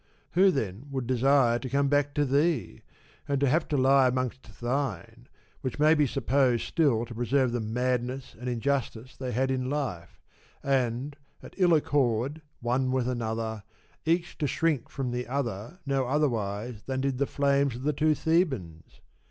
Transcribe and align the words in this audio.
Who 0.31 0.49
then 0.49 0.87
would 0.89 1.05
desire 1.05 1.59
to 1.59 1.69
come 1.69 1.87
back 1.87 2.15
to 2.15 2.25
thee, 2.25 2.81
and 3.27 3.39
to 3.39 3.47
have 3.47 3.67
to 3.67 3.77
lie 3.77 4.07
amongst 4.07 4.59
thine, 4.59 5.27
which 5.61 5.77
may 5.77 5.93
be 5.93 6.07
supposed 6.07 6.63
still 6.65 7.05
to 7.05 7.13
preserve 7.13 7.51
the 7.51 7.59
madness 7.59 8.35
and 8.39 8.49
injustice 8.49 9.15
they 9.15 9.31
had 9.31 9.51
in 9.51 9.69
life, 9.69 10.19
and, 10.63 11.15
at 11.43 11.53
ill 11.59 11.75
accord 11.75 12.41
one 12.61 12.89
with 12.89 13.07
another, 13.07 13.61
each 14.03 14.39
to 14.39 14.47
shrink 14.47 14.89
from 14.89 15.11
the 15.11 15.27
other 15.27 15.77
no 15.85 16.07
otherwise 16.07 16.81
than 16.87 17.01
did 17.01 17.19
the 17.19 17.27
flames 17.27 17.75
of 17.75 17.83
the 17.83 17.93
two 17.93 18.15
Thebans 18.15 19.01